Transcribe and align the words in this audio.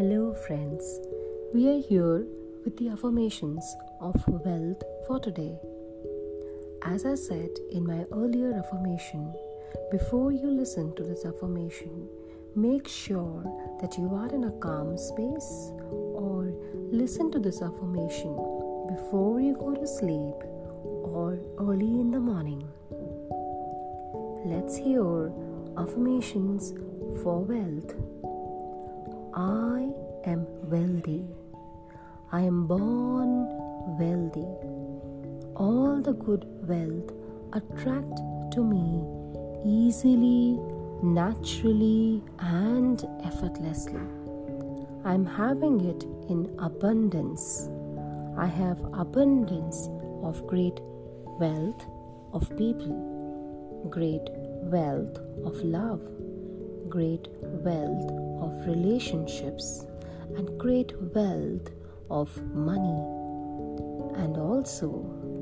friends. 0.00 0.98
We 1.52 1.68
are 1.68 1.78
here 1.78 2.26
with 2.64 2.74
the 2.78 2.88
affirmations 2.88 3.62
of 4.00 4.14
wealth 4.26 4.82
for 5.06 5.20
today. 5.20 5.58
As 6.82 7.04
I 7.04 7.16
said 7.16 7.50
in 7.70 7.86
my 7.86 8.06
earlier 8.10 8.54
affirmation, 8.54 9.30
before 9.92 10.32
you 10.32 10.50
listen 10.50 10.96
to 10.96 11.02
this 11.02 11.26
affirmation, 11.26 12.08
make 12.56 12.88
sure 12.88 13.44
that 13.82 13.98
you 13.98 14.08
are 14.14 14.34
in 14.34 14.44
a 14.44 14.52
calm 14.52 14.96
space 14.96 15.70
or 15.90 16.50
listen 16.90 17.30
to 17.32 17.38
this 17.38 17.60
affirmation 17.60 18.34
before 18.88 19.38
you 19.38 19.54
go 19.54 19.74
to 19.74 19.86
sleep 19.86 20.38
or 21.12 21.38
early 21.58 22.00
in 22.00 22.10
the 22.10 22.20
morning. 22.20 22.66
Let's 24.46 24.78
hear 24.78 25.30
affirmations 25.76 26.72
for 27.22 27.44
wealth. 27.44 27.94
I 29.34 29.88
am 30.24 30.44
wealthy. 30.68 31.24
I 32.32 32.40
am 32.40 32.66
born 32.66 33.46
wealthy. 33.98 34.48
All 35.54 36.00
the 36.02 36.14
good 36.14 36.46
wealth 36.66 37.12
attract 37.52 38.16
to 38.52 38.64
me 38.64 39.04
easily, 39.64 40.58
naturally, 41.02 42.22
and 42.40 43.04
effortlessly. 43.24 44.00
I 45.04 45.14
am 45.14 45.26
having 45.26 45.80
it 45.84 46.02
in 46.28 46.52
abundance. 46.58 47.68
I 48.36 48.46
have 48.46 48.82
abundance 48.92 49.88
of 50.22 50.44
great 50.48 50.80
wealth 51.38 51.84
of 52.32 52.48
people, 52.56 53.86
great 53.90 54.28
wealth 54.64 55.18
of 55.44 55.54
love, 55.62 56.02
great 56.90 57.28
wealth 57.40 58.10
of 58.42 58.66
relationships 58.66 59.86
and 60.36 60.58
great 60.58 60.92
wealth 61.14 61.70
of 62.10 62.42
money, 62.52 63.00
and 64.20 64.36
also 64.36 64.88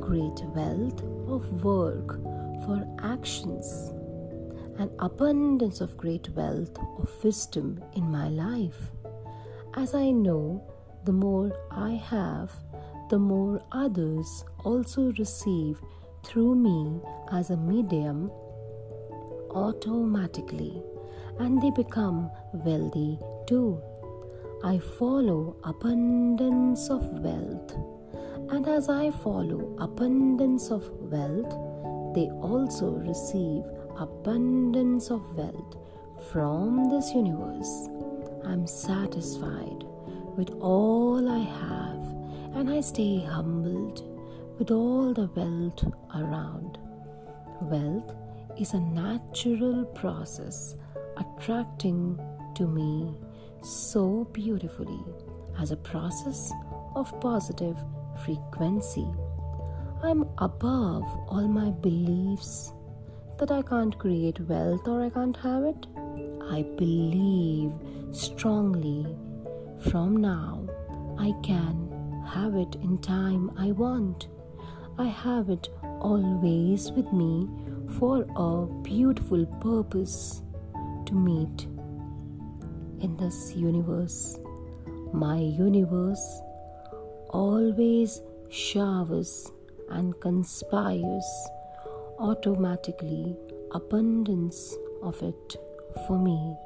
great 0.00 0.44
wealth 0.54 1.02
of 1.28 1.64
work 1.64 2.20
for 2.64 2.86
actions, 3.02 3.92
and 4.78 4.90
abundance 4.98 5.80
of 5.80 5.96
great 5.96 6.28
wealth 6.30 6.76
of 6.98 7.24
wisdom 7.24 7.82
in 7.94 8.10
my 8.10 8.28
life. 8.28 8.90
As 9.74 9.94
I 9.94 10.10
know, 10.10 10.62
the 11.04 11.12
more 11.12 11.52
I 11.70 11.92
have, 11.92 12.50
the 13.08 13.18
more 13.18 13.62
others 13.70 14.44
also 14.64 15.12
receive 15.12 15.80
through 16.24 16.56
me 16.56 17.00
as 17.30 17.50
a 17.50 17.56
medium 17.56 18.30
automatically 19.50 20.82
and 21.38 21.60
they 21.62 21.70
become 21.70 22.30
wealthy 22.52 23.18
too. 23.46 23.80
I 24.64 24.78
follow 24.78 25.56
abundance 25.64 26.88
of 26.88 27.02
wealth, 27.18 27.72
and 28.50 28.66
as 28.66 28.88
I 28.88 29.10
follow 29.10 29.76
abundance 29.78 30.70
of 30.70 30.88
wealth, 31.00 31.52
they 32.14 32.30
also 32.40 32.90
receive 32.92 33.64
abundance 33.98 35.10
of 35.10 35.22
wealth 35.36 35.76
from 36.32 36.88
this 36.88 37.12
universe. 37.12 37.88
I'm 38.44 38.66
satisfied 38.66 39.84
with 40.36 40.50
all 40.60 41.28
I 41.28 41.40
have, 41.40 42.56
and 42.56 42.70
I 42.70 42.80
stay 42.80 43.20
humbled 43.22 44.02
with 44.58 44.70
all 44.70 45.12
the 45.12 45.28
wealth 45.36 45.84
around. 46.14 46.78
Wealth 47.60 48.14
is 48.58 48.72
a 48.72 48.80
natural 48.80 49.84
process 49.84 50.76
attracting 51.16 52.18
to 52.54 52.66
me 52.66 53.14
so 53.62 54.24
beautifully 54.32 55.04
as 55.58 55.70
a 55.70 55.76
process 55.76 56.52
of 56.94 57.18
positive 57.20 57.76
frequency. 58.24 59.06
I'm 60.02 60.22
above 60.38 61.04
all 61.28 61.48
my 61.48 61.70
beliefs 61.70 62.72
that 63.38 63.50
I 63.50 63.62
can't 63.62 63.98
create 63.98 64.40
wealth 64.40 64.86
or 64.86 65.04
I 65.04 65.10
can't 65.10 65.36
have 65.38 65.64
it. 65.64 65.86
I 66.50 66.62
believe 66.76 67.72
strongly 68.12 69.06
from 69.90 70.16
now 70.16 70.66
I 71.18 71.34
can 71.42 72.22
have 72.26 72.54
it 72.54 72.76
in 72.76 72.98
time 72.98 73.50
I 73.58 73.72
want. 73.72 74.28
I 74.98 75.04
have 75.04 75.50
it 75.50 75.68
always 76.00 76.90
with 76.92 77.12
me 77.12 77.48
for 77.98 78.26
a 78.36 78.66
beautiful 78.82 79.44
purpose 79.60 80.42
to 81.06 81.14
meet 81.14 81.66
in 83.00 83.16
this 83.16 83.54
universe. 83.54 84.38
My 85.12 85.38
universe 85.38 86.40
always 87.30 88.20
showers 88.48 89.50
and 89.90 90.18
conspires 90.20 91.28
automatically 92.18 93.36
abundance 93.72 94.76
of 95.02 95.22
it 95.22 95.56
for 96.06 96.18
me. 96.18 96.56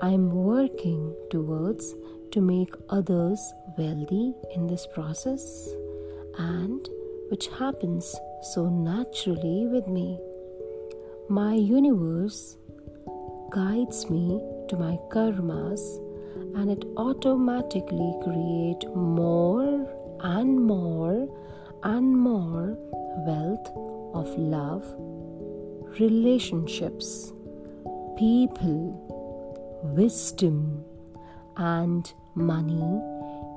I 0.00 0.10
am 0.10 0.30
working 0.30 1.14
towards 1.30 1.94
to 2.32 2.40
make 2.40 2.72
others 2.88 3.40
wealthy 3.76 4.34
in 4.54 4.66
this 4.66 4.86
process 4.86 5.68
and 6.38 6.88
which 7.30 7.48
happens 7.48 8.14
so 8.54 8.68
naturally 8.68 9.66
with 9.66 9.86
me. 9.86 10.18
My 11.28 11.54
universe 11.54 12.56
guides 13.50 14.10
me 14.10 14.40
to 14.68 14.76
my 14.76 14.98
karmas 15.10 15.82
and 16.56 16.70
it 16.70 16.84
automatically 16.96 18.12
create 18.22 18.84
more 18.94 19.86
and 20.20 20.60
more 20.60 21.26
and 21.82 22.16
more 22.16 22.76
wealth 23.28 23.70
of 24.14 24.28
love 24.38 24.84
relationships 25.98 27.32
people 28.18 28.82
wisdom 29.96 30.84
and 31.56 32.12
money 32.34 33.00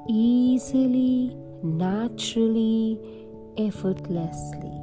easily 0.07 1.35
naturally 1.63 2.97
effortlessly 3.57 4.77